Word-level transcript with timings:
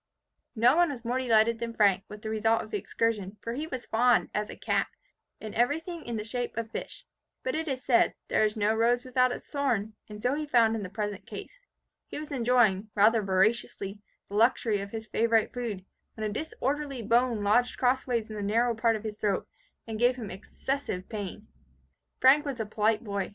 No 0.55 0.75
one 0.75 0.89
was 0.89 1.05
more 1.05 1.19
delighted 1.19 1.59
than 1.59 1.75
Frank, 1.75 2.05
with 2.07 2.23
the 2.23 2.31
result 2.31 2.63
of 2.63 2.71
the 2.71 2.77
excursion; 2.79 3.37
for 3.39 3.53
he 3.53 3.67
was 3.67 3.85
fond, 3.85 4.31
as 4.33 4.49
a 4.49 4.55
cat, 4.55 4.87
of 5.39 5.53
everything 5.53 6.03
in 6.03 6.17
the 6.17 6.23
shape 6.23 6.57
of 6.57 6.71
fish. 6.71 7.05
But, 7.43 7.53
it 7.53 7.67
is 7.67 7.83
said, 7.83 8.15
there 8.27 8.43
is 8.43 8.57
no 8.57 8.73
rose 8.73 9.05
without 9.05 9.31
its 9.31 9.47
thorn; 9.47 9.93
and 10.09 10.19
so 10.19 10.33
he 10.33 10.47
found 10.47 10.75
in 10.75 10.81
the 10.81 10.89
present 10.89 11.27
case. 11.27 11.67
He 12.07 12.17
was 12.17 12.31
enjoying, 12.31 12.89
rather 12.95 13.21
voraciously, 13.21 14.01
the 14.27 14.37
luxury 14.37 14.81
of 14.81 14.89
his 14.89 15.05
favourite 15.05 15.53
food, 15.53 15.85
when 16.15 16.27
a 16.27 16.33
disorderly 16.33 17.03
bone 17.03 17.43
lodged 17.43 17.77
crossways 17.77 18.27
in 18.27 18.35
the 18.35 18.41
narrow 18.41 18.73
part 18.73 18.95
of 18.95 19.03
his 19.03 19.17
throat, 19.19 19.47
and 19.85 19.99
gave 19.99 20.15
him 20.15 20.31
excessive 20.31 21.07
pain. 21.09 21.47
Frank 22.19 22.43
was 22.43 22.59
a 22.59 22.65
polite 22.65 23.03
boy. 23.03 23.29